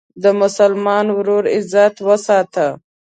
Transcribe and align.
د 0.23 0.25
مسلمان 0.41 1.05
ورور 1.17 1.43
عزت 1.55 1.95
وساته. 2.07 2.67